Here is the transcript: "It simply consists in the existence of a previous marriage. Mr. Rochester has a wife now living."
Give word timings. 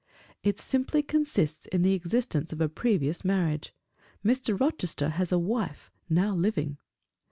"It 0.41 0.57
simply 0.57 1.03
consists 1.03 1.67
in 1.67 1.83
the 1.83 1.93
existence 1.93 2.51
of 2.51 2.59
a 2.59 2.67
previous 2.67 3.23
marriage. 3.23 3.71
Mr. 4.25 4.59
Rochester 4.59 5.09
has 5.09 5.31
a 5.31 5.37
wife 5.37 5.91
now 6.09 6.33
living." 6.33 6.79